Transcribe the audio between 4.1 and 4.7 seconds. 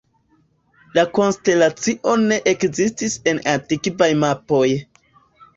mapoj.